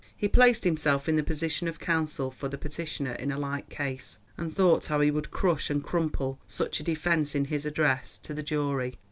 He 0.17 0.27
placed 0.27 0.63
himself 0.63 1.07
in 1.07 1.15
the 1.15 1.21
position 1.21 1.67
of 1.67 1.77
counsel 1.77 2.31
for 2.31 2.49
the 2.49 2.57
petitioner 2.57 3.11
in 3.11 3.31
a 3.31 3.37
like 3.37 3.69
case, 3.69 4.17
and 4.35 4.51
thought 4.51 4.85
how 4.87 4.99
he 4.99 5.11
would 5.11 5.29
crush 5.29 5.69
and 5.69 5.83
crumple 5.83 6.39
such 6.47 6.79
a 6.79 6.83
defence 6.83 7.35
in 7.35 7.45
his 7.45 7.67
address 7.67 8.17
to 8.17 8.33
the 8.33 8.41
jury. 8.41 8.95